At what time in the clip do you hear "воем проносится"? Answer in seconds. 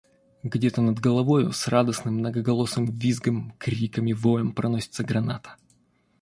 4.15-5.03